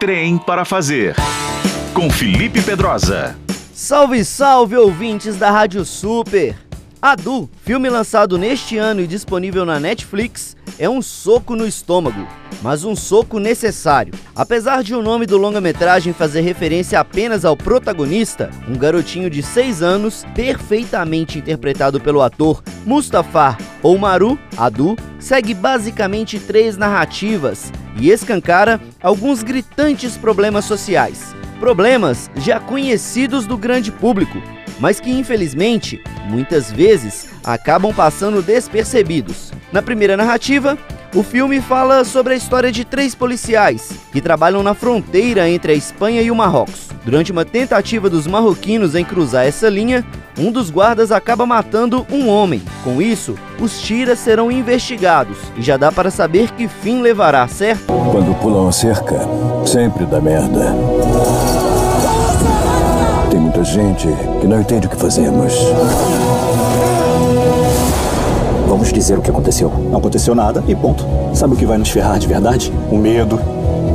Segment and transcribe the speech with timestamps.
[0.00, 1.14] Trem para Fazer,
[1.92, 3.36] com Felipe Pedrosa.
[3.74, 6.56] Salve, salve, ouvintes da Rádio Super!
[7.02, 12.26] Adu, filme lançado neste ano e disponível na Netflix, é um soco no estômago,
[12.62, 14.14] mas um soco necessário.
[14.34, 19.82] Apesar de o nome do longa-metragem fazer referência apenas ao protagonista, um garotinho de 6
[19.82, 29.42] anos, perfeitamente interpretado pelo ator Mustafa Oumaru, Adu, segue basicamente três narrativas e escancara alguns
[29.42, 31.34] gritantes problemas sociais.
[31.60, 34.42] Problemas já conhecidos do grande público,
[34.80, 39.52] mas que infelizmente muitas vezes acabam passando despercebidos.
[39.70, 40.78] Na primeira narrativa,
[41.14, 45.74] o filme fala sobre a história de três policiais que trabalham na fronteira entre a
[45.74, 46.88] Espanha e o Marrocos.
[47.04, 50.04] Durante uma tentativa dos marroquinos em cruzar essa linha,
[50.38, 52.62] um dos guardas acaba matando um homem.
[52.84, 57.86] Com isso, os tiras serão investigados e já dá para saber que fim levará, certo?
[57.86, 59.18] Quando pulam a cerca,
[59.66, 60.74] sempre dá merda.
[63.30, 64.08] Tem muita gente
[64.40, 65.54] que não entende o que fazemos.
[68.70, 69.68] Vamos dizer o que aconteceu.
[69.68, 71.04] Não aconteceu nada e ponto.
[71.34, 72.72] Sabe o que vai nos ferrar de verdade?
[72.88, 73.36] O medo,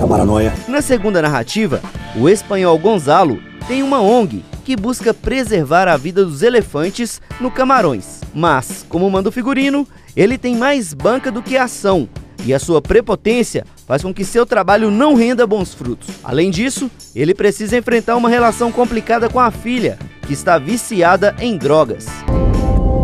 [0.04, 0.54] a paranoia.
[0.68, 1.82] Na segunda narrativa,
[2.14, 8.20] o espanhol Gonzalo tem uma ONG que busca preservar a vida dos elefantes no Camarões.
[8.34, 12.10] Mas, como manda o figurino, ele tem mais banca do que ação
[12.44, 16.10] e a sua prepotência faz com que seu trabalho não renda bons frutos.
[16.22, 21.58] Além disso, ele precisa enfrentar uma relação complicada com a filha, que está viciada em
[21.58, 22.08] drogas.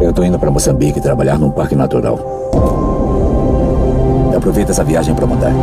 [0.01, 2.19] Eu tô indo para Moçambique trabalhar num parque natural.
[4.35, 5.53] Aproveita essa viagem para mandar.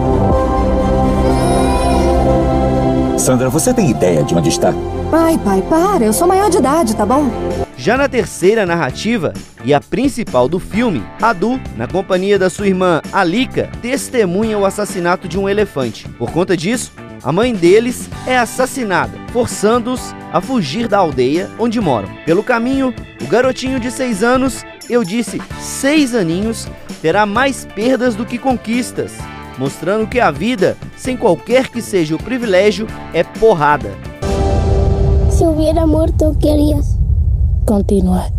[3.19, 4.73] Sandra, você tem ideia de onde está?
[5.11, 6.05] Pai, pai, para.
[6.05, 7.29] Eu sou maior de idade, tá bom?
[7.77, 9.33] Já na terceira narrativa,
[9.65, 15.27] e a principal do filme, Adu, na companhia da sua irmã Alika, testemunha o assassinato
[15.27, 16.09] de um elefante.
[16.11, 22.09] Por conta disso, a mãe deles é assassinada, forçando-os a fugir da aldeia onde moram.
[22.25, 22.95] Pelo caminho,
[23.29, 26.67] garotinho de 6 anos, eu disse 6 aninhos,
[27.01, 29.13] terá mais perdas do que conquistas,
[29.59, 33.91] mostrando que a vida, sem qualquer que seja o privilégio, é porrada.
[35.31, 36.99] Se hubiera muerto, ¿qué harías?
[37.67, 38.31] Continuar.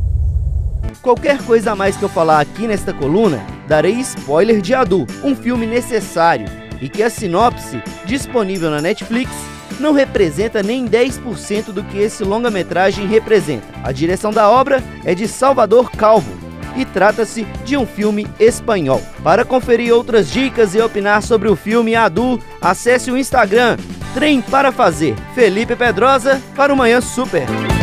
[1.01, 5.35] Qualquer coisa a mais que eu falar aqui nesta coluna, darei spoiler de Adu, um
[5.35, 6.47] filme necessário
[6.81, 9.31] e que a sinopse, disponível na Netflix,
[9.79, 13.67] não representa nem 10% do que esse longa-metragem representa.
[13.83, 16.37] A direção da obra é de Salvador Calvo
[16.75, 19.01] e trata-se de um filme espanhol.
[19.23, 23.77] Para conferir outras dicas e opinar sobre o filme Adu, acesse o Instagram
[24.13, 25.15] Trem para Fazer.
[25.33, 27.78] Felipe Pedrosa para o Manhã Super.